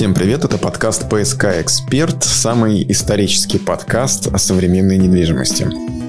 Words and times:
Всем 0.00 0.14
привет, 0.14 0.46
это 0.46 0.56
подкаст 0.56 1.10
«ПСК 1.10 1.60
Эксперт», 1.60 2.24
самый 2.24 2.90
исторический 2.90 3.58
подкаст 3.58 4.28
о 4.28 4.38
современной 4.38 4.96
недвижимости. 4.96 5.99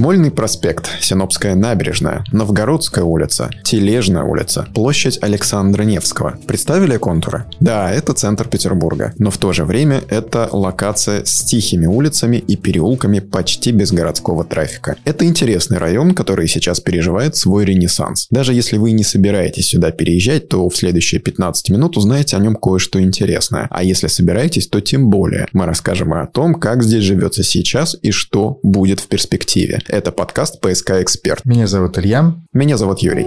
Смольный 0.00 0.30
проспект, 0.30 0.88
Синопская 1.02 1.54
набережная, 1.54 2.24
Новгородская 2.32 3.04
улица, 3.04 3.50
Тележная 3.64 4.22
улица, 4.22 4.66
площадь 4.74 5.18
Александра 5.20 5.82
Невского. 5.82 6.38
Представили 6.46 6.96
контуры? 6.96 7.44
Да, 7.60 7.92
это 7.92 8.14
центр 8.14 8.48
Петербурга, 8.48 9.12
но 9.18 9.30
в 9.30 9.36
то 9.36 9.52
же 9.52 9.66
время 9.66 10.02
это 10.08 10.48
локация 10.52 11.26
с 11.26 11.44
тихими 11.44 11.84
улицами 11.84 12.38
и 12.38 12.56
переулками 12.56 13.18
почти 13.18 13.72
без 13.72 13.92
городского 13.92 14.42
трафика. 14.42 14.96
Это 15.04 15.26
интересный 15.26 15.76
район, 15.76 16.14
который 16.14 16.48
сейчас 16.48 16.80
переживает 16.80 17.36
свой 17.36 17.66
ренессанс. 17.66 18.26
Даже 18.30 18.54
если 18.54 18.78
вы 18.78 18.92
не 18.92 19.04
собираетесь 19.04 19.66
сюда 19.66 19.90
переезжать, 19.90 20.48
то 20.48 20.66
в 20.66 20.74
следующие 20.74 21.20
15 21.20 21.68
минут 21.68 21.98
узнаете 21.98 22.38
о 22.38 22.40
нем 22.40 22.56
кое-что 22.56 23.02
интересное. 23.02 23.66
А 23.70 23.82
если 23.82 24.06
собираетесь, 24.06 24.66
то 24.66 24.80
тем 24.80 25.10
более. 25.10 25.46
Мы 25.52 25.66
расскажем 25.66 26.14
о 26.14 26.26
том, 26.26 26.54
как 26.54 26.82
здесь 26.82 27.04
живется 27.04 27.42
сейчас 27.42 27.98
и 28.00 28.12
что 28.12 28.58
будет 28.62 29.00
в 29.00 29.06
перспективе. 29.06 29.80
Это 29.90 30.12
подкаст 30.12 30.60
«ПСК 30.60 30.92
Эксперт». 31.02 31.44
Меня 31.44 31.66
зовут 31.66 31.98
Илья. 31.98 32.34
Меня 32.52 32.76
зовут 32.76 33.00
Юрий. 33.00 33.26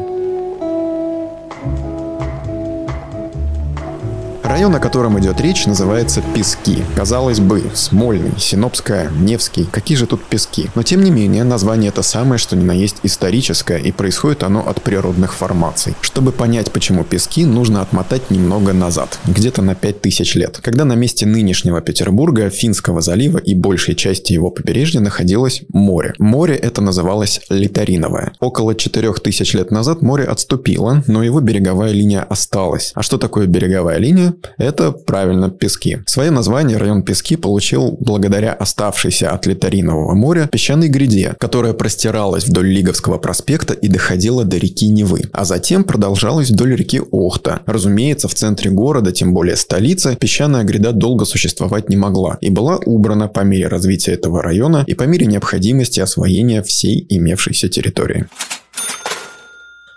Район, 4.54 4.76
о 4.76 4.80
котором 4.80 5.20
идет 5.20 5.42
речь, 5.42 5.66
называется 5.66 6.22
Пески. 6.36 6.78
Казалось 6.96 7.40
бы, 7.40 7.64
Смольный, 7.74 8.34
Синопская, 8.38 9.10
Невский. 9.10 9.64
Какие 9.64 9.98
же 9.98 10.06
тут 10.06 10.24
пески? 10.24 10.70
Но 10.76 10.84
тем 10.84 11.04
не 11.04 11.10
менее, 11.10 11.44
название 11.44 11.90
это 11.90 12.04
самое, 12.04 12.38
что 12.38 12.56
ни 12.56 12.64
на 12.64 12.74
есть 12.74 12.98
историческое, 13.02 13.80
и 13.80 13.92
происходит 13.92 14.44
оно 14.44 14.60
от 14.60 14.80
природных 14.84 15.34
формаций. 15.34 15.96
Чтобы 16.02 16.32
понять, 16.32 16.72
почему 16.72 17.04
пески, 17.04 17.46
нужно 17.46 17.82
отмотать 17.82 18.30
немного 18.30 18.74
назад, 18.74 19.18
где-то 19.26 19.64
на 19.64 19.74
5000 19.74 20.36
лет, 20.36 20.60
когда 20.62 20.86
на 20.86 20.94
месте 20.94 21.26
нынешнего 21.26 21.82
Петербурга, 21.82 22.52
Финского 22.52 23.02
залива 23.02 23.40
и 23.40 23.56
большей 23.56 23.96
части 23.96 24.34
его 24.34 24.52
побережья 24.52 25.00
находилось 25.00 25.64
море. 25.70 26.14
Море 26.20 26.54
это 26.54 26.80
называлось 26.80 27.42
Литариновое. 27.50 28.34
Около 28.40 28.76
4000 28.76 29.56
лет 29.56 29.72
назад 29.72 30.04
море 30.04 30.26
отступило, 30.26 31.04
но 31.08 31.24
его 31.24 31.40
береговая 31.40 31.92
линия 31.92 32.22
осталась. 32.22 32.92
А 32.94 33.02
что 33.02 33.18
такое 33.18 33.48
береговая 33.48 33.98
линия? 33.98 34.36
Это, 34.58 34.92
правильно, 34.92 35.50
пески. 35.50 36.00
Свое 36.06 36.32
название 36.32 36.78
район 36.78 37.04
Пески 37.04 37.36
получил 37.36 37.98
благодаря 38.00 38.54
оставшейся 38.54 39.32
от 39.32 39.46
Литаринового 39.46 40.14
моря 40.14 40.50
песчаной 40.52 40.88
гряде, 40.88 41.36
которая 41.40 41.74
простиралась 41.74 42.46
вдоль 42.46 42.68
Лиговского 42.68 43.18
проспекта 43.18 43.74
и 43.74 43.88
доходила 43.88 44.44
до 44.44 44.58
реки 44.58 44.88
Невы, 44.88 45.22
а 45.34 45.46
затем 45.46 45.84
продолжалась 45.84 46.50
вдоль 46.50 46.76
реки 46.76 47.02
Охта. 47.12 47.62
Разумеется, 47.66 48.28
в 48.28 48.34
центре 48.34 48.70
города, 48.72 49.12
тем 49.12 49.34
более 49.34 49.56
столицы, 49.56 50.16
песчаная 50.16 50.64
гряда 50.64 50.92
долго 50.92 51.26
существовать 51.26 51.90
не 51.90 51.96
могла 51.96 52.38
и 52.42 52.50
была 52.50 52.78
убрана 52.78 53.28
по 53.28 53.42
мере 53.42 53.68
развития 53.68 54.14
этого 54.14 54.42
района 54.42 54.84
и 54.88 54.94
по 54.94 55.04
мере 55.04 55.26
необходимости 55.26 56.00
освоения 56.00 56.64
всей 56.64 57.06
имевшейся 57.10 57.70
территории. 57.70 58.28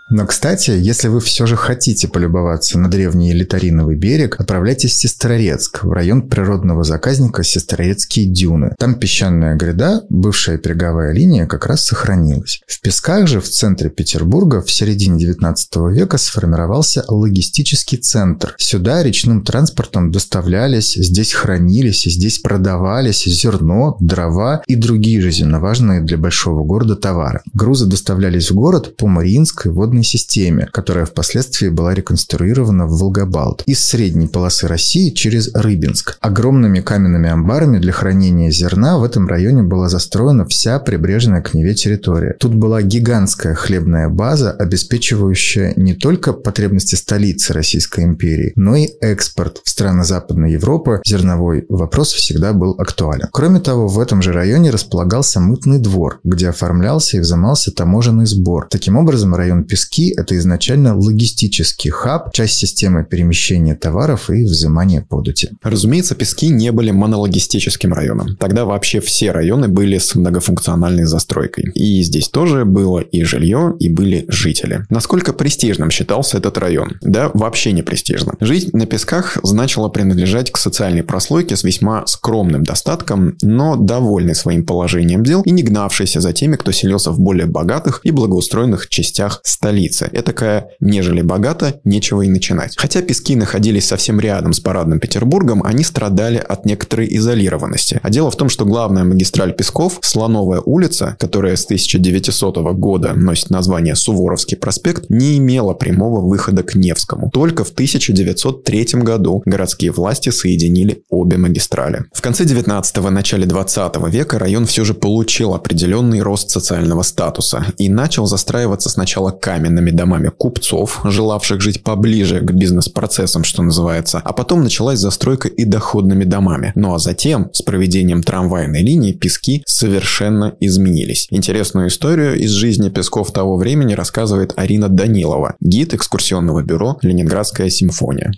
Но, 0.09 0.25
кстати, 0.25 0.71
если 0.71 1.09
вы 1.09 1.19
все 1.19 1.45
же 1.45 1.57
хотите 1.57 2.07
полюбоваться 2.07 2.79
на 2.79 2.89
древний 2.89 3.33
Литариновый 3.33 3.97
берег, 3.97 4.39
отправляйтесь 4.39 4.93
в 4.93 4.99
Сестрорецк, 4.99 5.83
в 5.83 5.91
район 5.91 6.29
природного 6.29 6.85
заказника 6.85 7.43
Сестрорецкие 7.43 8.25
дюны. 8.25 8.73
Там 8.79 8.95
песчаная 8.95 9.55
гряда, 9.55 10.03
бывшая 10.09 10.57
береговая 10.57 11.11
линия, 11.11 11.45
как 11.45 11.65
раз 11.65 11.83
сохранилась. 11.85 12.61
В 12.67 12.79
Песках 12.79 13.27
же, 13.27 13.41
в 13.41 13.49
центре 13.49 13.89
Петербурга, 13.89 14.61
в 14.61 14.71
середине 14.71 15.19
19 15.19 15.75
века 15.91 16.17
сформировался 16.17 17.03
логистический 17.09 17.97
центр. 17.97 18.55
Сюда 18.57 19.03
речным 19.03 19.43
транспортом 19.43 20.11
доставлялись, 20.11 20.93
здесь 20.95 21.33
хранились, 21.33 22.03
здесь 22.03 22.39
продавались 22.39 23.25
зерно, 23.25 23.97
дрова 23.99 24.63
и 24.67 24.75
другие 24.75 25.19
жизненно 25.19 25.59
важные 25.59 26.01
для 26.01 26.17
большого 26.17 26.63
города 26.63 26.95
товары. 26.95 27.41
Грузы 27.53 27.87
доставлялись 27.87 28.51
в 28.51 28.55
город 28.55 28.95
по 28.95 29.07
Мариинской 29.07 29.71
водной 29.71 29.96
водной 29.97 30.03
системе, 30.03 30.67
которая 30.71 31.05
впоследствии 31.05 31.69
была 31.69 31.93
реконструирована 31.93 32.85
в 32.85 32.99
Волгобалт 32.99 33.63
из 33.65 33.83
средней 33.83 34.27
полосы 34.27 34.67
России 34.67 35.09
через 35.09 35.53
Рыбинск. 35.53 36.17
Огромными 36.21 36.81
каменными 36.81 37.29
амбарами 37.29 37.79
для 37.79 37.91
хранения 37.91 38.51
зерна 38.51 38.97
в 38.97 39.03
этом 39.03 39.27
районе 39.27 39.63
была 39.63 39.89
застроена 39.89 40.45
вся 40.45 40.79
прибрежная 40.79 41.41
к 41.41 41.53
Неве 41.53 41.73
территория. 41.73 42.35
Тут 42.39 42.53
была 42.53 42.81
гигантская 42.81 43.55
хлебная 43.55 44.09
база, 44.09 44.51
обеспечивающая 44.51 45.73
не 45.75 45.93
только 45.93 46.33
потребности 46.33 46.95
столицы 46.95 47.53
Российской 47.53 48.03
империи, 48.03 48.53
но 48.55 48.75
и 48.75 48.89
экспорт 49.01 49.61
в 49.63 49.69
страны 49.69 50.03
Западной 50.03 50.51
Европы. 50.51 51.01
Зерновой 51.05 51.65
вопрос 51.69 52.13
всегда 52.13 52.53
был 52.53 52.75
актуален. 52.77 53.27
Кроме 53.31 53.59
того, 53.59 53.87
в 53.87 53.99
этом 53.99 54.21
же 54.21 54.31
районе 54.31 54.69
располагался 54.69 55.39
мытный 55.39 55.79
двор, 55.79 56.19
где 56.23 56.49
оформлялся 56.49 57.17
и 57.17 57.19
взимался 57.19 57.71
таможенный 57.71 58.25
сбор. 58.25 58.67
Таким 58.69 58.97
образом, 58.97 59.33
район 59.35 59.63
Пески 59.63 59.86
Пески– 59.87 60.13
это 60.17 60.37
изначально 60.37 60.97
логистический 60.97 61.89
хаб, 61.91 62.33
часть 62.33 62.55
системы 62.55 63.05
перемещения 63.05 63.73
товаров 63.73 64.29
и 64.29 64.43
взимания 64.43 65.01
подати. 65.01 65.51
Разумеется, 65.63 66.13
Пески 66.13 66.49
не 66.49 66.73
были 66.73 66.91
монологистическим 66.91 67.93
районом. 67.93 68.35
Тогда 68.35 68.65
вообще 68.65 68.99
все 68.99 69.31
районы 69.31 69.69
были 69.69 69.97
с 69.97 70.13
многофункциональной 70.13 71.05
застройкой. 71.05 71.71
И 71.73 72.03
здесь 72.03 72.27
тоже 72.27 72.65
было 72.65 72.99
и 72.99 73.23
жилье, 73.23 73.75
и 73.79 73.87
были 73.87 74.25
жители. 74.27 74.85
Насколько 74.89 75.31
престижным 75.31 75.89
считался 75.89 76.37
этот 76.37 76.57
район? 76.57 76.97
Да, 77.01 77.31
вообще 77.33 77.71
не 77.71 77.81
престижно. 77.81 78.33
Жить 78.41 78.73
на 78.73 78.87
Песках 78.87 79.37
значило 79.43 79.87
принадлежать 79.87 80.51
к 80.51 80.57
социальной 80.57 81.03
прослойке 81.03 81.55
с 81.55 81.63
весьма 81.63 82.05
скромным 82.07 82.63
достатком, 82.63 83.37
но 83.41 83.77
довольный 83.77 84.35
своим 84.35 84.65
положением 84.65 85.23
дел 85.23 85.43
и 85.43 85.51
не 85.51 85.63
гнавшийся 85.63 86.19
за 86.19 86.33
теми, 86.33 86.57
кто 86.57 86.73
селился 86.73 87.11
в 87.11 87.19
более 87.21 87.45
богатых 87.45 88.01
и 88.03 88.11
благоустроенных 88.11 88.89
частях 88.89 89.39
столицы 89.45 89.76
столица. 89.77 90.09
такая, 90.21 90.69
нежели 90.79 91.21
богато, 91.21 91.79
нечего 91.83 92.23
и 92.23 92.29
начинать. 92.29 92.73
Хотя 92.77 93.01
Пески 93.01 93.35
находились 93.35 93.85
совсем 93.87 94.19
рядом 94.19 94.53
с 94.53 94.59
парадным 94.59 94.99
Петербургом, 94.99 95.63
они 95.63 95.83
страдали 95.83 96.37
от 96.37 96.65
некоторой 96.65 97.07
изолированности. 97.15 97.99
А 98.03 98.09
дело 98.09 98.31
в 98.31 98.35
том, 98.35 98.49
что 98.49 98.65
главная 98.65 99.03
магистраль 99.03 99.53
Песков, 99.53 99.99
Слоновая 100.01 100.61
улица, 100.61 101.15
которая 101.19 101.55
с 101.55 101.65
1900 101.65 102.57
года 102.73 103.13
носит 103.13 103.49
название 103.49 103.95
Суворовский 103.95 104.57
проспект, 104.57 105.09
не 105.09 105.37
имела 105.37 105.73
прямого 105.73 106.21
выхода 106.21 106.63
к 106.63 106.75
Невскому. 106.75 107.29
Только 107.31 107.63
в 107.63 107.69
1903 107.69 109.01
году 109.03 109.41
городские 109.45 109.91
власти 109.91 110.29
соединили 110.29 111.03
обе 111.09 111.37
магистрали. 111.37 112.05
В 112.13 112.21
конце 112.21 112.43
19-го, 112.43 113.09
начале 113.09 113.45
20 113.45 113.95
века 114.09 114.39
район 114.39 114.65
все 114.65 114.83
же 114.83 114.93
получил 114.93 115.53
определенный 115.53 116.21
рост 116.21 116.49
социального 116.49 117.03
статуса 117.03 117.65
и 117.77 117.89
начал 117.89 118.25
застраиваться 118.25 118.89
сначала 118.89 119.31
камень 119.31 119.66
каменными 119.67 119.91
домами 119.91 120.29
купцов, 120.29 121.01
желавших 121.03 121.61
жить 121.61 121.83
поближе 121.83 122.39
к 122.39 122.51
бизнес-процессам, 122.51 123.43
что 123.43 123.63
называется, 123.63 124.21
а 124.23 124.31
потом 124.31 124.63
началась 124.63 124.99
застройка 124.99 125.49
и 125.49 125.65
доходными 125.65 126.23
домами. 126.23 126.71
Ну 126.75 126.93
а 126.93 126.99
затем, 126.99 127.49
с 127.51 127.61
проведением 127.61 128.23
трамвайной 128.23 128.81
линии, 128.81 129.11
пески 129.11 129.63
совершенно 129.65 130.55
изменились. 130.61 131.27
Интересную 131.31 131.89
историю 131.89 132.37
из 132.37 132.51
жизни 132.51 132.89
песков 132.89 133.31
того 133.31 133.57
времени 133.57 133.93
рассказывает 133.93 134.53
Арина 134.55 134.87
Данилова, 134.87 135.55
гид 135.59 135.93
экскурсионного 135.93 136.63
бюро 136.63 136.97
«Ленинградская 137.01 137.69
симфония». 137.69 138.31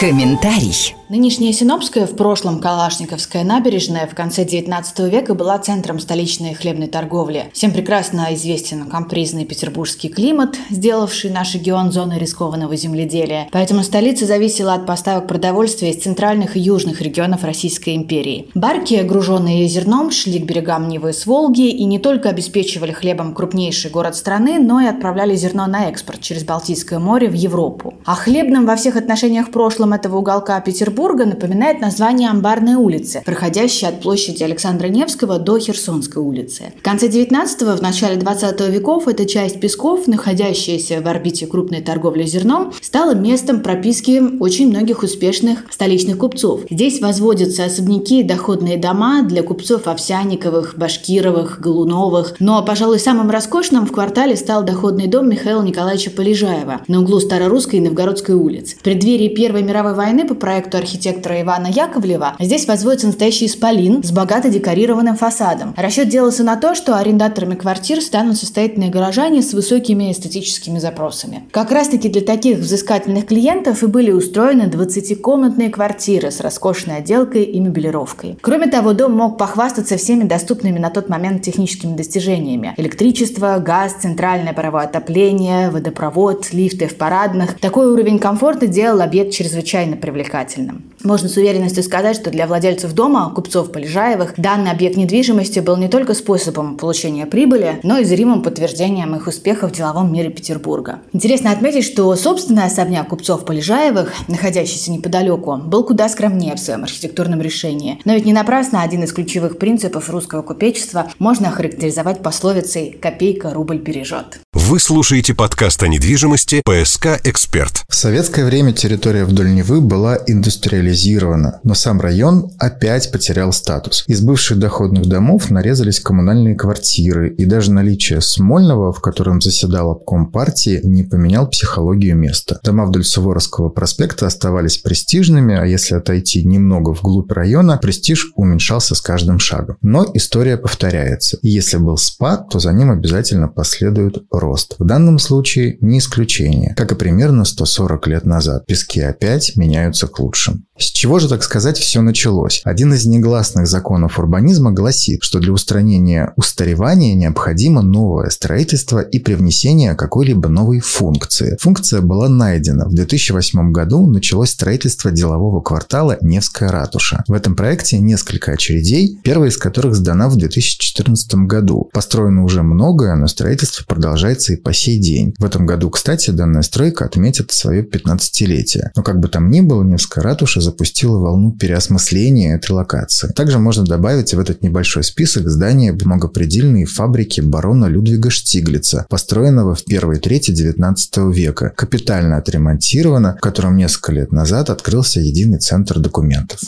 Комментарий. 0.00 0.96
Нынешняя 1.10 1.52
Синопская, 1.52 2.06
в 2.06 2.14
прошлом 2.14 2.60
Калашниковская 2.60 3.42
набережная, 3.42 4.06
в 4.06 4.14
конце 4.14 4.44
19 4.44 5.00
века 5.12 5.34
была 5.34 5.58
центром 5.58 5.98
столичной 5.98 6.54
хлебной 6.54 6.86
торговли. 6.86 7.50
Всем 7.52 7.72
прекрасно 7.72 8.28
известен 8.30 8.88
капризный 8.88 9.44
петербургский 9.44 10.08
климат, 10.08 10.56
сделавший 10.70 11.30
наш 11.30 11.54
регион 11.54 11.90
зоной 11.90 12.18
рискованного 12.20 12.76
земледелия. 12.76 13.48
Поэтому 13.50 13.82
столица 13.82 14.24
зависела 14.24 14.74
от 14.74 14.86
поставок 14.86 15.26
продовольствия 15.26 15.90
из 15.90 16.00
центральных 16.00 16.56
и 16.56 16.60
южных 16.60 17.00
регионов 17.02 17.42
Российской 17.42 17.96
империи. 17.96 18.48
Барки, 18.54 19.02
груженные 19.02 19.66
зерном, 19.66 20.12
шли 20.12 20.38
к 20.38 20.44
берегам 20.44 20.88
Невы 20.88 21.12
с 21.12 21.26
Волги 21.26 21.68
и 21.68 21.84
не 21.84 21.98
только 21.98 22.28
обеспечивали 22.28 22.92
хлебом 22.92 23.34
крупнейший 23.34 23.90
город 23.90 24.14
страны, 24.14 24.60
но 24.60 24.80
и 24.80 24.86
отправляли 24.86 25.34
зерно 25.34 25.66
на 25.66 25.88
экспорт 25.88 26.20
через 26.20 26.44
Балтийское 26.44 27.00
море 27.00 27.28
в 27.28 27.34
Европу. 27.34 27.94
О 28.04 28.14
хлебном 28.14 28.64
во 28.64 28.76
всех 28.76 28.94
отношениях 28.94 29.50
прошлом 29.50 29.89
Символом 29.90 29.92
этого 29.92 30.18
уголка 30.18 30.60
Петербурга 30.60 31.26
напоминает 31.26 31.80
название 31.80 32.30
Амбарной 32.30 32.74
улицы, 32.74 33.22
проходящей 33.24 33.88
от 33.88 34.00
площади 34.00 34.42
Александра 34.42 34.88
Невского 34.88 35.38
до 35.38 35.58
Херсонской 35.58 36.22
улицы. 36.22 36.72
В 36.78 36.82
конце 36.82 37.08
19-го, 37.08 37.76
в 37.76 37.82
начале 37.82 38.16
20 38.16 38.60
веков 38.68 39.08
эта 39.08 39.26
часть 39.26 39.60
Песков, 39.60 40.06
находящаяся 40.06 41.00
в 41.00 41.08
орбите 41.08 41.46
крупной 41.46 41.80
торговли 41.80 42.24
зерном, 42.24 42.72
стала 42.80 43.14
местом 43.14 43.60
прописки 43.60 44.22
очень 44.40 44.68
многих 44.68 45.02
успешных 45.02 45.64
столичных 45.70 46.18
купцов. 46.18 46.60
Здесь 46.70 47.00
возводятся 47.00 47.64
особняки 47.64 48.20
и 48.20 48.24
доходные 48.24 48.76
дома 48.76 49.22
для 49.22 49.42
купцов 49.42 49.86
Овсяниковых, 49.86 50.74
Башкировых, 50.76 51.60
Голуновых. 51.60 52.36
Но, 52.38 52.64
пожалуй, 52.64 52.98
самым 52.98 53.30
роскошным 53.30 53.86
в 53.86 53.92
квартале 53.92 54.36
стал 54.36 54.62
доходный 54.62 55.08
дом 55.08 55.28
Михаила 55.28 55.62
Николаевича 55.62 56.10
Полежаева 56.10 56.82
на 56.86 57.00
углу 57.00 57.20
Старорусской 57.20 57.78
и 57.78 57.82
Новгородской 57.82 58.34
улиц. 58.34 58.74
В 58.74 58.82
преддверии 58.82 59.28
Первой 59.28 59.62
мировой 59.62 59.79
войны 59.82 60.26
по 60.26 60.34
проекту 60.34 60.78
архитектора 60.78 61.40
Ивана 61.40 61.66
Яковлева 61.66 62.36
здесь 62.38 62.66
возводится 62.66 63.06
настоящий 63.08 63.46
исполин 63.46 64.02
с 64.02 64.12
богато 64.12 64.48
декорированным 64.48 65.16
фасадом. 65.16 65.74
Расчет 65.76 66.08
делался 66.08 66.44
на 66.44 66.56
то, 66.56 66.74
что 66.74 66.96
арендаторами 66.96 67.54
квартир 67.54 68.00
станут 68.00 68.36
состоятельные 68.36 68.90
горожане 68.90 69.42
с 69.42 69.52
высокими 69.52 70.12
эстетическими 70.12 70.78
запросами. 70.78 71.44
Как 71.50 71.70
раз-таки 71.72 72.08
для 72.08 72.22
таких 72.22 72.58
взыскательных 72.58 73.26
клиентов 73.26 73.82
и 73.82 73.86
были 73.86 74.10
устроены 74.12 74.64
20-комнатные 74.64 75.70
квартиры 75.70 76.30
с 76.30 76.40
роскошной 76.40 76.98
отделкой 76.98 77.44
и 77.44 77.58
мебелировкой. 77.60 78.38
Кроме 78.40 78.66
того, 78.66 78.92
дом 78.92 79.12
мог 79.12 79.38
похвастаться 79.38 79.96
всеми 79.96 80.24
доступными 80.24 80.78
на 80.78 80.90
тот 80.90 81.08
момент 81.08 81.42
техническими 81.42 81.96
достижениями. 81.96 82.74
Электричество, 82.76 83.58
газ, 83.58 83.94
центральное 84.00 84.52
паровое 84.52 84.84
отопление, 84.84 85.70
водопровод, 85.70 86.52
лифты 86.52 86.86
в 86.86 86.96
парадных. 86.96 87.58
Такой 87.58 87.86
уровень 87.86 88.18
комфорта 88.18 88.66
делал 88.66 89.00
объект 89.00 89.32
чрезвычайно 89.32 89.69
привлекательным. 89.96 90.82
Можно 91.02 91.28
с 91.28 91.36
уверенностью 91.36 91.82
сказать, 91.82 92.16
что 92.16 92.30
для 92.30 92.46
владельцев 92.46 92.92
дома, 92.92 93.32
купцов 93.34 93.72
Полежаевых, 93.72 94.34
данный 94.36 94.70
объект 94.70 94.96
недвижимости 94.96 95.60
был 95.60 95.76
не 95.76 95.88
только 95.88 96.14
способом 96.14 96.76
получения 96.76 97.26
прибыли, 97.26 97.80
но 97.82 97.98
и 97.98 98.04
зримым 98.04 98.42
подтверждением 98.42 99.14
их 99.14 99.26
успеха 99.26 99.68
в 99.68 99.72
деловом 99.72 100.12
мире 100.12 100.30
Петербурга. 100.30 101.00
Интересно 101.12 101.52
отметить, 101.52 101.84
что 101.84 102.14
собственный 102.16 102.64
особняк 102.64 103.08
купцов 103.08 103.44
Полежаевых, 103.44 104.12
находящийся 104.28 104.90
неподалеку, 104.90 105.56
был 105.56 105.84
куда 105.84 106.08
скромнее 106.08 106.54
в 106.54 106.60
своем 106.60 106.84
архитектурном 106.84 107.40
решении. 107.40 108.00
Но 108.04 108.14
ведь 108.14 108.26
не 108.26 108.32
напрасно 108.32 108.82
один 108.82 109.04
из 109.04 109.12
ключевых 109.12 109.58
принципов 109.58 110.10
русского 110.10 110.42
купечества 110.42 111.06
можно 111.18 111.48
охарактеризовать 111.48 112.22
пословицей 112.22 112.90
«копейка 112.90 113.54
рубль 113.54 113.78
бережет». 113.78 114.40
Вы 114.70 114.78
слушаете 114.78 115.34
подкаст 115.34 115.82
о 115.82 115.88
недвижимости 115.88 116.62
«ПСК 116.64 117.18
Эксперт». 117.24 117.82
В 117.88 117.94
советское 117.96 118.44
время 118.44 118.72
территория 118.72 119.24
вдоль 119.24 119.52
Невы 119.52 119.80
была 119.80 120.16
индустриализирована, 120.28 121.58
но 121.64 121.74
сам 121.74 122.00
район 122.00 122.52
опять 122.56 123.10
потерял 123.10 123.52
статус. 123.52 124.04
Из 124.06 124.20
бывших 124.20 124.60
доходных 124.60 125.06
домов 125.06 125.50
нарезались 125.50 125.98
коммунальные 125.98 126.54
квартиры, 126.54 127.34
и 127.34 127.46
даже 127.46 127.72
наличие 127.72 128.20
Смольного, 128.20 128.92
в 128.92 129.00
котором 129.00 129.40
заседал 129.40 129.90
обком 129.90 130.30
партии, 130.30 130.78
не 130.84 131.02
поменял 131.02 131.48
психологию 131.48 132.16
места. 132.16 132.60
Дома 132.62 132.86
вдоль 132.86 133.04
Суворовского 133.04 133.70
проспекта 133.70 134.28
оставались 134.28 134.78
престижными, 134.78 135.56
а 135.56 135.66
если 135.66 135.96
отойти 135.96 136.44
немного 136.44 136.90
вглубь 136.90 137.32
района, 137.32 137.76
престиж 137.76 138.30
уменьшался 138.36 138.94
с 138.94 139.00
каждым 139.00 139.40
шагом. 139.40 139.78
Но 139.82 140.06
история 140.14 140.56
повторяется. 140.56 141.38
И 141.42 141.48
если 141.48 141.78
был 141.78 141.96
спад, 141.96 142.48
то 142.50 142.60
за 142.60 142.72
ним 142.72 142.92
обязательно 142.92 143.48
последует 143.48 144.22
рост 144.30 144.59
рост. 144.60 144.76
В 144.78 144.84
данном 144.84 145.18
случае 145.18 145.76
не 145.80 145.98
исключение, 145.98 146.74
как 146.76 146.92
и 146.92 146.94
примерно 146.94 147.44
140 147.44 148.06
лет 148.06 148.24
назад. 148.24 148.66
Пески 148.66 149.00
опять 149.00 149.56
меняются 149.56 150.06
к 150.06 150.18
лучшему. 150.18 150.60
С 150.78 150.84
чего 150.84 151.18
же, 151.18 151.28
так 151.28 151.42
сказать, 151.42 151.76
все 151.76 152.00
началось? 152.00 152.62
Один 152.64 152.94
из 152.94 153.04
негласных 153.04 153.66
законов 153.66 154.18
урбанизма 154.18 154.72
гласит, 154.72 155.22
что 155.22 155.38
для 155.38 155.52
устранения 155.52 156.32
устаревания 156.36 157.14
необходимо 157.14 157.82
новое 157.82 158.30
строительство 158.30 159.00
и 159.00 159.18
привнесение 159.18 159.94
какой-либо 159.94 160.48
новой 160.48 160.80
функции. 160.80 161.58
Функция 161.60 162.00
была 162.00 162.30
найдена. 162.30 162.86
В 162.86 162.94
2008 162.94 163.72
году 163.72 164.06
началось 164.06 164.50
строительство 164.50 165.10
делового 165.10 165.60
квартала 165.60 166.16
Невская 166.22 166.70
ратуша. 166.70 167.24
В 167.28 167.34
этом 167.34 167.56
проекте 167.56 167.98
несколько 167.98 168.52
очередей, 168.52 169.18
первая 169.22 169.50
из 169.50 169.58
которых 169.58 169.94
сдана 169.94 170.30
в 170.30 170.36
2014 170.36 171.34
году. 171.46 171.90
Построено 171.92 172.42
уже 172.42 172.62
многое, 172.62 173.16
но 173.16 173.26
строительство 173.26 173.84
продолжается 173.84 174.49
и 174.52 174.56
по 174.56 174.72
сей 174.72 174.98
день. 174.98 175.34
В 175.38 175.44
этом 175.44 175.66
году, 175.66 175.90
кстати, 175.90 176.30
данная 176.30 176.62
стройка 176.62 177.04
отметит 177.04 177.50
свое 177.52 177.82
15-летие. 177.82 178.90
Но 178.96 179.02
как 179.02 179.20
бы 179.20 179.28
там 179.28 179.50
ни 179.50 179.60
было, 179.60 179.82
Невская 179.82 180.22
ратуша 180.22 180.60
запустила 180.60 181.18
волну 181.18 181.52
переосмысления 181.52 182.56
этой 182.56 182.72
локации. 182.72 183.28
Также 183.28 183.58
можно 183.58 183.84
добавить 183.84 184.34
в 184.34 184.38
этот 184.40 184.62
небольшой 184.62 185.04
список 185.04 185.48
здание 185.48 185.92
многопредельной 185.92 186.84
фабрики 186.84 187.40
барона 187.40 187.86
Людвига 187.86 188.30
Штиглица, 188.30 189.06
построенного 189.08 189.74
в 189.74 189.84
первой 189.84 190.18
трети 190.18 190.50
19 190.50 191.16
века, 191.34 191.72
капитально 191.76 192.36
отремонтировано, 192.36 193.36
в 193.36 193.40
котором 193.40 193.76
несколько 193.76 194.12
лет 194.12 194.32
назад 194.32 194.70
открылся 194.70 195.20
единый 195.20 195.58
центр 195.58 195.98
документов. 195.98 196.60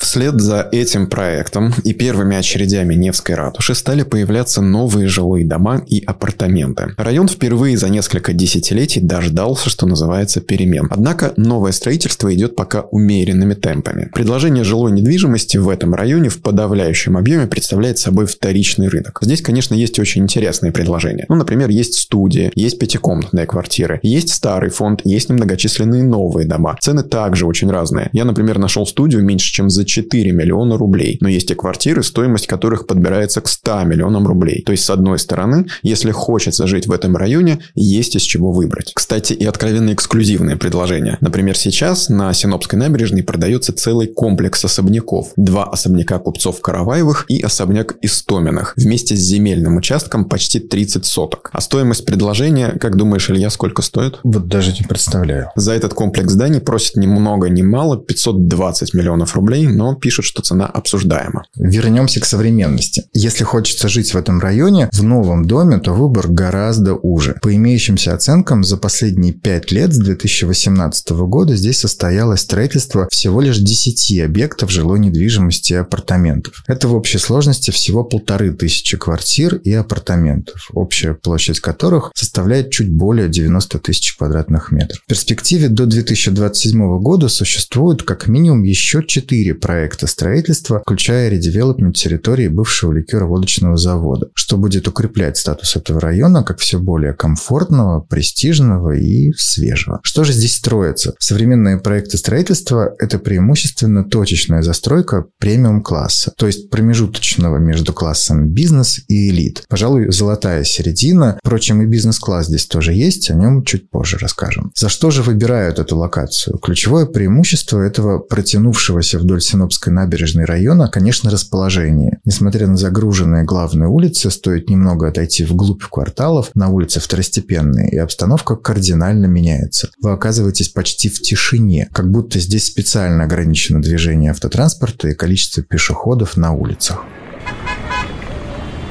Вслед 0.00 0.40
за 0.40 0.66
этим 0.72 1.06
проектом 1.06 1.74
и 1.84 1.92
первыми 1.92 2.34
очередями 2.34 2.94
Невской 2.94 3.34
ратуши 3.34 3.74
стали 3.74 4.02
появляться 4.02 4.62
новые 4.62 5.06
жилые 5.06 5.46
дома 5.46 5.84
и 5.86 6.02
апартаменты. 6.04 6.94
Район 6.96 7.28
впервые 7.28 7.76
за 7.76 7.90
несколько 7.90 8.32
десятилетий 8.32 9.00
дождался, 9.00 9.68
что 9.68 9.86
называется, 9.86 10.40
перемен. 10.40 10.88
Однако 10.90 11.34
новое 11.36 11.72
строительство 11.72 12.34
идет 12.34 12.56
пока 12.56 12.80
умеренными 12.80 13.52
темпами. 13.52 14.10
Предложение 14.14 14.64
жилой 14.64 14.90
недвижимости 14.92 15.58
в 15.58 15.68
этом 15.68 15.94
районе 15.94 16.30
в 16.30 16.40
подавляющем 16.40 17.18
объеме 17.18 17.46
представляет 17.46 17.98
собой 17.98 18.24
вторичный 18.24 18.88
рынок. 18.88 19.18
Здесь, 19.20 19.42
конечно, 19.42 19.74
есть 19.74 19.98
очень 19.98 20.22
интересные 20.22 20.72
предложения. 20.72 21.26
Ну, 21.28 21.36
например, 21.36 21.68
есть 21.68 21.94
студии, 21.94 22.50
есть 22.54 22.78
пятикомнатные 22.78 23.44
квартиры, 23.44 24.00
есть 24.02 24.32
старый 24.32 24.70
фонд, 24.70 25.02
есть 25.04 25.28
немногочисленные 25.28 26.02
новые 26.02 26.48
дома. 26.48 26.78
Цены 26.80 27.02
также 27.02 27.46
очень 27.46 27.70
разные. 27.70 28.08
Я, 28.14 28.24
например, 28.24 28.58
нашел 28.58 28.86
студию 28.86 29.22
меньше, 29.22 29.52
чем 29.52 29.68
за 29.68 29.84
4 29.90 30.32
миллиона 30.32 30.78
рублей. 30.78 31.18
Но 31.20 31.28
есть 31.28 31.50
и 31.50 31.54
квартиры, 31.54 32.02
стоимость 32.02 32.46
которых 32.46 32.86
подбирается 32.86 33.40
к 33.40 33.48
100 33.48 33.84
миллионам 33.84 34.26
рублей. 34.26 34.62
То 34.62 34.72
есть, 34.72 34.84
с 34.84 34.90
одной 34.90 35.18
стороны, 35.18 35.66
если 35.82 36.12
хочется 36.12 36.66
жить 36.66 36.86
в 36.86 36.92
этом 36.92 37.16
районе, 37.16 37.60
есть 37.74 38.16
из 38.16 38.22
чего 38.22 38.52
выбрать. 38.52 38.92
Кстати, 38.94 39.32
и 39.32 39.44
откровенно 39.44 39.92
эксклюзивные 39.92 40.56
предложения. 40.56 41.18
Например, 41.20 41.56
сейчас 41.56 42.08
на 42.08 42.32
Синопской 42.32 42.78
набережной 42.78 43.22
продается 43.22 43.72
целый 43.72 44.06
комплекс 44.06 44.64
особняков. 44.64 45.32
Два 45.36 45.64
особняка 45.64 46.18
купцов 46.18 46.60
Караваевых 46.60 47.26
и 47.28 47.40
особняк 47.40 47.96
Истоминых. 48.02 48.74
Вместе 48.76 49.16
с 49.16 49.20
земельным 49.20 49.76
участком 49.76 50.24
почти 50.24 50.60
30 50.60 51.04
соток. 51.04 51.50
А 51.52 51.60
стоимость 51.60 52.04
предложения, 52.04 52.70
как 52.80 52.96
думаешь, 52.96 53.28
Илья, 53.30 53.50
сколько 53.50 53.82
стоит? 53.82 54.20
Вот 54.22 54.46
даже 54.46 54.72
не 54.72 54.86
представляю. 54.86 55.50
За 55.56 55.72
этот 55.72 55.94
комплекс 55.94 56.32
зданий 56.32 56.60
просят 56.60 56.96
ни 56.96 57.06
много 57.06 57.48
ни 57.48 57.62
мало 57.62 57.96
520 57.98 58.94
миллионов 58.94 59.34
рублей, 59.34 59.66
но 59.80 59.94
пишут, 59.94 60.26
что 60.26 60.42
цена 60.42 60.66
обсуждаема. 60.66 61.44
Вернемся 61.56 62.20
к 62.20 62.26
современности. 62.26 63.04
Если 63.14 63.44
хочется 63.44 63.88
жить 63.88 64.12
в 64.12 64.16
этом 64.18 64.38
районе, 64.38 64.90
в 64.92 65.02
новом 65.02 65.46
доме, 65.46 65.78
то 65.78 65.94
выбор 65.94 66.28
гораздо 66.28 66.94
уже. 66.94 67.38
По 67.40 67.54
имеющимся 67.54 68.12
оценкам, 68.12 68.62
за 68.62 68.76
последние 68.76 69.32
5 69.32 69.72
лет 69.72 69.94
с 69.94 69.98
2018 69.98 71.10
года 71.10 71.56
здесь 71.56 71.80
состоялось 71.80 72.40
строительство 72.40 73.08
всего 73.10 73.40
лишь 73.40 73.56
10 73.56 74.20
объектов 74.20 74.70
жилой 74.70 74.98
недвижимости 74.98 75.72
и 75.72 75.76
апартаментов. 75.76 76.62
Это 76.66 76.86
в 76.86 76.94
общей 76.94 77.16
сложности 77.16 77.70
всего 77.70 78.04
полторы 78.04 78.52
тысячи 78.52 78.98
квартир 78.98 79.54
и 79.54 79.72
апартаментов, 79.72 80.68
общая 80.74 81.14
площадь 81.14 81.60
которых 81.60 82.12
составляет 82.14 82.70
чуть 82.70 82.92
более 82.92 83.30
90 83.30 83.78
тысяч 83.78 84.14
квадратных 84.14 84.72
метров. 84.72 85.00
В 85.04 85.06
перспективе 85.06 85.68
до 85.68 85.86
2027 85.86 86.98
года 86.98 87.28
существует 87.28 88.02
как 88.02 88.26
минимум 88.26 88.62
еще 88.64 89.02
4 89.02 89.54
проекта 89.70 90.08
строительства, 90.08 90.80
включая 90.80 91.28
редевелопмент 91.28 91.94
территории 91.94 92.48
бывшего 92.48 92.92
ликероводочного 92.92 93.76
завода, 93.76 94.28
что 94.34 94.56
будет 94.56 94.88
укреплять 94.88 95.36
статус 95.36 95.76
этого 95.76 96.00
района 96.00 96.42
как 96.42 96.58
все 96.58 96.80
более 96.80 97.12
комфортного, 97.12 98.00
престижного 98.00 98.96
и 98.96 99.30
свежего. 99.36 100.00
Что 100.02 100.24
же 100.24 100.32
здесь 100.32 100.56
строится? 100.56 101.14
Современные 101.20 101.78
проекты 101.78 102.16
строительства– 102.18 102.92
это 102.98 103.20
преимущественно 103.20 104.02
точечная 104.02 104.62
застройка 104.62 105.26
премиум-класса, 105.38 106.32
то 106.36 106.48
есть 106.48 106.68
промежуточного 106.68 107.58
между 107.58 107.92
классом 107.92 108.48
бизнес 108.48 108.98
и 109.06 109.30
элит. 109.30 109.62
Пожалуй, 109.68 110.10
золотая 110.10 110.64
середина. 110.64 111.38
Впрочем, 111.44 111.80
и 111.80 111.86
бизнес-класс 111.86 112.46
здесь 112.46 112.66
тоже 112.66 112.92
есть, 112.92 113.30
о 113.30 113.34
нем 113.34 113.62
чуть 113.62 113.88
позже 113.88 114.18
расскажем. 114.18 114.72
За 114.74 114.88
что 114.88 115.12
же 115.12 115.22
выбирают 115.22 115.78
эту 115.78 115.96
локацию? 115.96 116.58
Ключевое 116.58 117.06
преимущество 117.06 117.80
этого 117.80 118.18
протянувшегося 118.18 119.20
вдоль 119.20 119.40
Синопской 119.60 119.92
набережной 119.92 120.46
района, 120.46 120.88
конечно, 120.88 121.30
расположение. 121.30 122.20
Несмотря 122.24 122.66
на 122.66 122.78
загруженные 122.78 123.44
главные 123.44 123.88
улицы, 123.88 124.30
стоит 124.30 124.70
немного 124.70 125.06
отойти 125.06 125.44
вглубь 125.44 125.82
кварталов, 125.82 126.50
на 126.54 126.68
улицы 126.68 126.98
второстепенные, 126.98 127.90
и 127.90 127.98
обстановка 127.98 128.56
кардинально 128.56 129.26
меняется. 129.26 129.90
Вы 130.00 130.12
оказываетесь 130.12 130.70
почти 130.70 131.10
в 131.10 131.20
тишине, 131.20 131.90
как 131.92 132.10
будто 132.10 132.38
здесь 132.38 132.64
специально 132.68 133.24
ограничено 133.24 133.82
движение 133.82 134.30
автотранспорта 134.30 135.08
и 135.08 135.14
количество 135.14 135.62
пешеходов 135.62 136.38
на 136.38 136.52
улицах. 136.52 137.04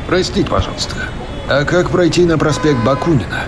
Простите, 0.06 0.48
пожалуйста, 0.48 0.96
а 1.48 1.66
как 1.66 1.90
пройти 1.90 2.26
на 2.26 2.38
проспект 2.38 2.78
Бакунина? 2.86 3.46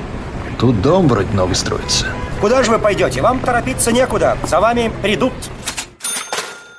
Тут 0.58 0.82
дом 0.82 1.08
вроде 1.08 1.32
новый 1.34 1.56
строится. 1.56 2.08
Куда 2.40 2.64
же 2.64 2.72
вы 2.72 2.80
пойдете? 2.80 3.22
Вам 3.22 3.40
торопиться 3.40 3.92
некуда. 3.92 4.40
За 4.50 4.60
вами 4.60 4.92
придут. 5.04 5.34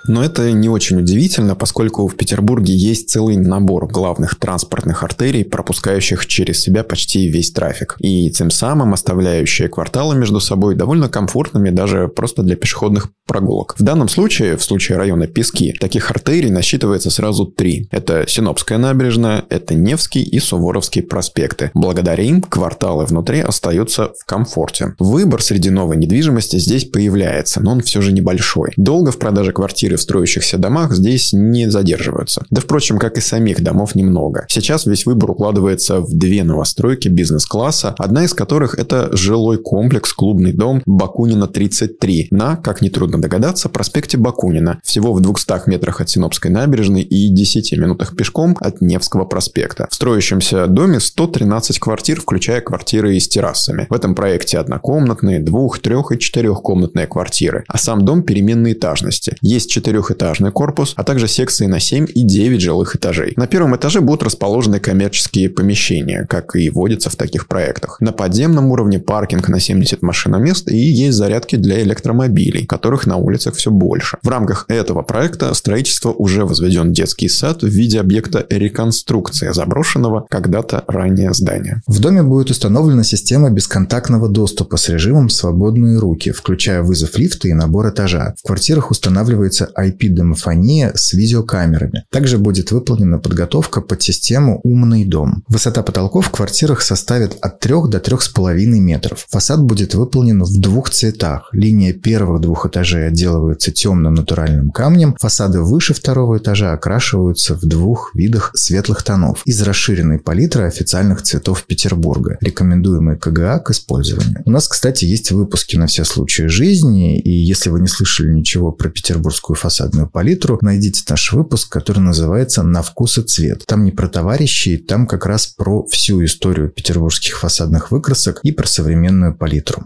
Но 0.06 0.24
это 0.24 0.50
не 0.52 0.68
очень 0.68 0.98
удивительно, 0.98 1.54
поскольку 1.54 2.06
в 2.06 2.16
Петербурге 2.16 2.74
есть 2.74 3.10
целый 3.10 3.36
набор 3.36 3.86
главных 3.86 4.36
транспортных 4.36 5.02
артерий, 5.02 5.44
пропускающих 5.44 6.26
через 6.26 6.60
себя 6.60 6.82
почти 6.84 7.28
весь 7.28 7.52
трафик. 7.52 7.96
И 7.98 8.30
тем 8.30 8.50
самым 8.50 8.94
оставляющие 8.94 9.68
кварталы 9.68 10.16
между 10.16 10.40
собой 10.40 10.74
довольно 10.74 11.08
комфортными 11.08 11.70
даже 11.70 12.08
просто 12.08 12.42
для 12.42 12.56
пешеходных 12.56 13.10
прогулок. 13.26 13.74
В 13.78 13.82
данном 13.82 14.08
случае, 14.08 14.56
в 14.56 14.64
случае 14.64 14.98
района 14.98 15.26
Пески, 15.26 15.72
таких 15.72 16.10
артерий 16.10 16.50
насчитывается 16.50 17.10
сразу 17.10 17.46
три. 17.46 17.88
Это 17.90 18.24
Синопская 18.28 18.78
набережная, 18.78 19.44
это 19.48 19.74
Невский 19.74 20.22
и 20.22 20.38
Суворовский 20.38 21.02
проспекты. 21.02 21.70
Благодаря 21.74 22.22
им 22.24 22.42
кварталы 22.42 23.06
внутри 23.06 23.40
остаются 23.40 24.12
в 24.18 24.24
комфорте. 24.26 24.94
Выбор 24.98 25.42
среди 25.42 25.70
новой 25.70 25.96
недвижимости 25.96 26.58
здесь 26.58 26.84
появляется, 26.84 27.62
но 27.62 27.72
он 27.72 27.80
все 27.80 28.02
же 28.02 28.12
небольшой. 28.12 28.72
Долго 28.76 29.12
в 29.12 29.18
продаже 29.18 29.52
квартиры 29.52 29.91
в 29.96 30.00
строящихся 30.00 30.58
домах 30.58 30.92
здесь 30.94 31.32
не 31.32 31.70
задерживаются. 31.70 32.44
Да, 32.50 32.60
впрочем, 32.60 32.98
как 32.98 33.18
и 33.18 33.20
самих 33.20 33.62
домов 33.62 33.94
немного. 33.94 34.46
Сейчас 34.48 34.86
весь 34.86 35.06
выбор 35.06 35.30
укладывается 35.32 36.00
в 36.00 36.16
две 36.16 36.44
новостройки 36.44 37.08
бизнес-класса, 37.08 37.94
одна 37.98 38.24
из 38.24 38.34
которых 38.34 38.74
это 38.74 39.08
жилой 39.16 39.58
комплекс 39.58 40.12
«Клубный 40.12 40.52
дом» 40.52 40.82
Бакунина 40.86 41.46
33 41.46 42.28
на, 42.30 42.56
как 42.56 42.82
нетрудно 42.82 43.20
догадаться, 43.20 43.68
проспекте 43.68 44.18
Бакунина, 44.18 44.80
всего 44.82 45.12
в 45.12 45.20
200 45.20 45.68
метрах 45.68 46.00
от 46.00 46.10
Синопской 46.10 46.50
набережной 46.50 47.02
и 47.02 47.28
10 47.28 47.72
минутах 47.78 48.16
пешком 48.16 48.56
от 48.60 48.80
Невского 48.80 49.24
проспекта. 49.24 49.88
В 49.90 49.94
строящемся 49.94 50.66
доме 50.66 51.00
113 51.00 51.78
квартир, 51.78 52.20
включая 52.20 52.60
квартиры 52.60 53.18
с 53.18 53.28
террасами. 53.28 53.86
В 53.88 53.94
этом 53.94 54.14
проекте 54.14 54.58
однокомнатные, 54.58 55.40
двух, 55.40 55.78
трех 55.78 56.12
и 56.12 56.18
четырехкомнатные 56.18 57.06
квартиры, 57.06 57.64
а 57.68 57.78
сам 57.78 58.04
дом 58.04 58.22
переменной 58.22 58.72
этажности. 58.72 59.36
Есть 59.40 59.70
четырехэтажный 59.82 60.52
корпус, 60.52 60.94
а 60.96 61.04
также 61.04 61.28
секции 61.28 61.66
на 61.66 61.80
7 61.80 62.06
и 62.14 62.22
9 62.22 62.60
жилых 62.60 62.96
этажей. 62.96 63.32
На 63.36 63.46
первом 63.46 63.74
этаже 63.74 64.00
будут 64.00 64.22
расположены 64.22 64.78
коммерческие 64.78 65.50
помещения, 65.50 66.26
как 66.28 66.54
и 66.56 66.70
водится 66.70 67.10
в 67.10 67.16
таких 67.16 67.48
проектах. 67.48 68.00
На 68.00 68.12
подземном 68.12 68.70
уровне 68.70 68.98
паркинг 68.98 69.48
на 69.48 69.58
70 69.58 70.02
машиномест 70.02 70.70
и 70.70 70.76
есть 70.76 71.16
зарядки 71.16 71.56
для 71.56 71.82
электромобилей, 71.82 72.66
которых 72.66 73.06
на 73.06 73.16
улицах 73.16 73.54
все 73.54 73.70
больше. 73.70 74.18
В 74.22 74.28
рамках 74.28 74.66
этого 74.68 75.02
проекта 75.02 75.52
строительство 75.54 76.10
уже 76.10 76.44
возведен 76.44 76.92
детский 76.92 77.28
сад 77.28 77.62
в 77.62 77.66
виде 77.66 78.00
объекта 78.00 78.46
реконструкции 78.48 79.52
заброшенного 79.52 80.26
когда-то 80.30 80.84
ранее 80.86 81.32
здания. 81.34 81.82
В 81.86 81.98
доме 81.98 82.22
будет 82.22 82.50
установлена 82.50 83.02
система 83.02 83.50
бесконтактного 83.50 84.28
доступа 84.28 84.76
с 84.76 84.88
режимом 84.88 85.28
«Свободные 85.28 85.98
руки», 85.98 86.30
включая 86.30 86.82
вызов 86.82 87.18
лифта 87.18 87.48
и 87.48 87.52
набор 87.52 87.88
этажа. 87.88 88.34
В 88.42 88.46
квартирах 88.46 88.90
устанавливается 88.90 89.71
IP-домофония 89.78 90.92
с 90.94 91.12
видеокамерами. 91.12 92.04
Также 92.10 92.38
будет 92.38 92.72
выполнена 92.72 93.18
подготовка 93.18 93.80
под 93.80 94.02
систему 94.02 94.60
«Умный 94.64 95.04
дом». 95.04 95.44
Высота 95.48 95.82
потолков 95.82 96.26
в 96.26 96.30
квартирах 96.30 96.82
составит 96.82 97.36
от 97.40 97.60
3 97.60 97.74
до 97.88 97.98
3,5 97.98 98.66
метров. 98.78 99.26
Фасад 99.30 99.62
будет 99.62 99.94
выполнен 99.94 100.42
в 100.42 100.60
двух 100.60 100.90
цветах. 100.90 101.48
Линия 101.52 101.92
первых 101.92 102.40
двух 102.40 102.66
этажей 102.66 103.08
отделывается 103.08 103.72
темным 103.72 104.14
натуральным 104.14 104.70
камнем, 104.70 105.16
фасады 105.18 105.60
выше 105.60 105.94
второго 105.94 106.38
этажа 106.38 106.72
окрашиваются 106.72 107.54
в 107.54 107.62
двух 107.62 108.14
видах 108.14 108.50
светлых 108.54 109.02
тонов 109.02 109.42
из 109.44 109.60
расширенной 109.62 110.18
палитры 110.18 110.64
официальных 110.64 111.22
цветов 111.22 111.64
Петербурга, 111.64 112.38
рекомендуемые 112.40 113.16
КГА 113.16 113.58
к 113.58 113.70
использованию. 113.70 114.42
У 114.44 114.50
нас, 114.50 114.68
кстати, 114.68 115.04
есть 115.04 115.30
выпуски 115.30 115.76
на 115.76 115.86
все 115.86 116.04
случаи 116.04 116.44
жизни, 116.44 117.18
и 117.18 117.30
если 117.30 117.70
вы 117.70 117.80
не 117.80 117.88
слышали 117.88 118.32
ничего 118.32 118.72
про 118.72 118.88
петербургскую 118.88 119.56
фасадную 119.62 120.08
палитру, 120.08 120.58
найдите 120.60 121.04
наш 121.08 121.32
выпуск, 121.32 121.72
который 121.72 122.00
называется 122.00 122.62
«На 122.62 122.82
вкус 122.82 123.18
и 123.18 123.22
цвет». 123.22 123.64
Там 123.66 123.84
не 123.84 123.92
про 123.92 124.08
товарищей, 124.08 124.76
там 124.76 125.06
как 125.06 125.24
раз 125.24 125.46
про 125.46 125.86
всю 125.86 126.24
историю 126.24 126.68
петербургских 126.68 127.38
фасадных 127.38 127.92
выкрасок 127.92 128.40
и 128.42 128.50
про 128.50 128.66
современную 128.66 129.36
палитру. 129.36 129.84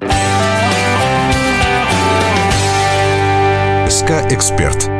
СК 3.90 4.10
«Эксперт». 4.30 4.95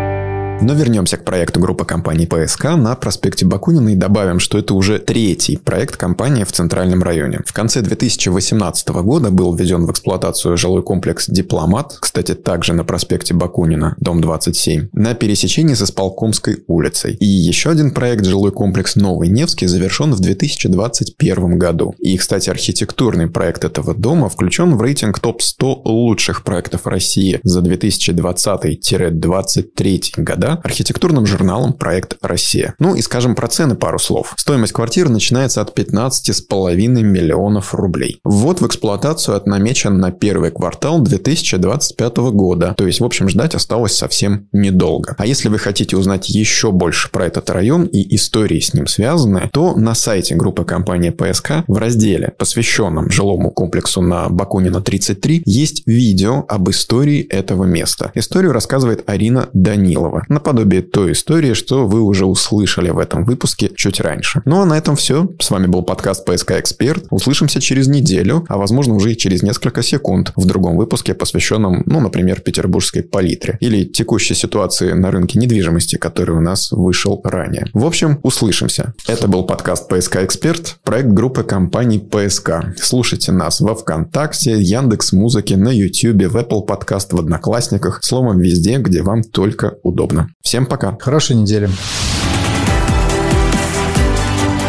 Но 0.63 0.73
вернемся 0.73 1.19
к 1.19 1.25
проекту 1.25 1.61
группы 1.61 1.85
компаний 1.85 2.27
ПСК 2.27 2.77
на 2.77 2.97
проспекте 2.97 3.45
Бакунина 3.45 3.91
и 3.91 3.95
добавим, 3.95 4.41
что 4.41 4.57
это 4.59 4.73
уже 4.75 4.99
третий 4.99 5.59
проект 5.59 5.97
компании 5.97 6.45
в 6.45 6.53
центральном 6.53 7.03
районе. 7.03 7.41
В 7.45 7.53
конце 7.53 7.83
2018 7.83 8.89
года 8.89 9.31
был 9.31 9.55
введен 9.55 9.85
в 9.85 9.91
эксплуатацию 9.91 10.57
жилой 10.57 10.83
комплекс 10.83 11.27
«Дипломат», 11.29 11.99
кстати, 12.01 12.35
также 12.35 12.73
на 12.73 12.85
проспекте 12.85 13.35
Бакунина, 13.35 13.97
дом 14.01 14.23
27, 14.23 14.89
на 14.93 15.13
пересечении 15.15 15.75
с 15.75 15.83
Исполкомской 15.83 16.65
улицей. 16.67 17.19
И 17.21 17.27
еще 17.27 17.69
один 17.71 17.91
проект 17.93 18.25
жилой 18.25 18.51
комплекс 18.51 18.97
«Новый 18.97 19.29
Невский» 19.29 19.67
завершен 19.67 20.15
в 20.15 20.21
2021 20.21 21.59
году. 21.59 21.95
И, 21.99 22.17
кстати, 22.17 22.49
архитектурный 22.49 23.27
проект 23.29 23.63
этого 23.65 23.93
дома 23.95 24.31
включен 24.31 24.77
в 24.77 24.83
рейтинг 24.83 25.21
топ-100 25.21 25.83
лучших 25.85 26.45
проектов 26.45 26.87
России 26.87 27.41
за 27.43 27.61
2020-2023 27.61 30.01
года 30.17 30.46
года 30.47 30.61
архитектурным 30.63 31.27
журналом 31.27 31.73
«Проект 31.73 32.17
Россия». 32.23 32.75
Ну 32.79 32.95
и 32.95 33.03
скажем 33.03 33.35
про 33.35 33.49
цены 33.49 33.75
пару 33.75 33.99
слов. 33.99 34.35
Стоимость 34.37 34.73
квартиры 34.73 35.09
начинается 35.09 35.61
от 35.61 35.77
15,5 35.77 36.77
миллионов 36.77 37.75
рублей. 37.75 38.21
Ввод 38.25 38.61
в 38.61 38.67
эксплуатацию 38.67 39.37
отнамечен 39.37 39.99
на 39.99 40.11
первый 40.11 40.51
квартал 40.51 41.01
2025 41.01 42.17
года. 42.17 42.75
То 42.77 42.87
есть, 42.87 43.01
в 43.01 43.05
общем, 43.05 43.29
ждать 43.29 43.55
осталось 43.55 43.97
совсем 43.97 44.49
недолго. 44.53 45.15
А 45.19 45.27
если 45.27 45.49
вы 45.49 45.59
хотите 45.59 45.97
узнать 45.97 46.29
еще 46.29 46.71
больше 46.71 47.11
про 47.11 47.27
этот 47.27 47.51
район 47.51 47.85
и 47.85 48.15
истории 48.15 48.61
с 48.61 48.75
ним 48.75 48.87
связанные, 48.87 49.51
то 49.53 49.75
на 49.75 49.95
сайте 49.95 50.35
группы 50.35 50.65
компании 50.65 51.11
ПСК 51.11 51.65
в 51.67 51.79
разделе, 51.79 52.33
посвященном 52.39 53.11
жилому 53.11 53.51
комплексу 53.51 54.03
на 54.03 54.29
Бакунина 54.29 54.81
33, 54.81 55.43
есть 55.45 55.83
видео 55.87 56.45
об 56.49 56.71
истории 56.71 57.23
этого 57.23 57.65
места. 57.65 58.13
Историю 58.15 58.53
рассказывает 58.53 59.09
Арина 59.09 59.49
Данилова 59.53 60.25
наподобие 60.37 60.83
той 60.83 61.13
истории, 61.13 61.55
что 61.55 61.87
вы 61.87 62.03
уже 62.03 62.27
услышали 62.27 62.91
в 62.91 62.99
этом 62.99 63.25
выпуске 63.25 63.71
чуть 63.75 64.01
раньше. 64.01 64.43
Ну 64.45 64.61
а 64.61 64.67
на 64.67 64.77
этом 64.77 64.95
все. 64.95 65.29
С 65.41 65.51
вами 65.51 65.67
был 65.67 65.83
подкаст 65.83 66.27
ПСК 66.27 66.53
Эксперт. 66.53 67.07
Услышимся 67.11 67.61
через 67.61 67.89
неделю, 67.89 68.45
а 68.49 68.59
возможно 68.59 68.95
уже 68.95 69.13
и 69.13 69.17
через 69.17 69.43
несколько 69.43 69.83
секунд 69.83 70.33
в 70.37 70.45
другом 70.45 70.77
выпуске, 70.77 71.15
посвященном, 71.15 71.83
ну, 71.87 72.01
например, 72.01 72.41
петербургской 72.41 73.03
палитре 73.03 73.57
или 73.61 73.85
текущей 73.85 74.35
ситуации 74.35 74.93
на 74.93 75.11
рынке 75.11 75.39
недвижимости, 75.39 75.97
который 75.97 76.37
у 76.37 76.41
нас 76.41 76.71
вышел 76.71 77.21
ранее. 77.25 77.67
В 77.73 77.87
общем, 77.87 78.21
услышимся. 78.23 78.93
Это 79.09 79.29
был 79.29 79.45
подкаст 79.45 79.89
ПСК 79.89 80.17
Эксперт, 80.17 80.77
проект 80.85 81.09
группы 81.09 81.45
компаний 81.45 81.99
ПСК. 81.99 82.75
Слушайте 82.77 83.33
нас 83.33 83.61
во 83.61 83.75
Вконтакте, 83.75 84.61
Яндекс 84.61 85.13
Музыке, 85.13 85.57
на 85.57 85.71
YouTube, 85.71 86.27
в 86.27 86.37
Apple 86.37 86.67
Podcast, 86.67 87.09
в 87.13 87.19
Одноклассниках, 87.19 88.01
словом, 88.05 88.39
везде, 88.39 88.77
где 88.77 89.03
вам 89.03 89.23
только 89.23 89.79
удобно. 89.83 90.26
Всем 90.43 90.67
пока. 90.67 90.97
Хорошей 90.99 91.37
недели. 91.37 91.69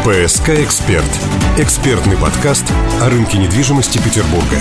ПСК 0.04 0.50
«Эксперт»– 0.50 1.10
экспертный 1.58 2.16
подкаст 2.16 2.64
о 3.02 3.10
рынке 3.10 3.36
недвижимости 3.36 3.98
Петербурга. 3.98 4.56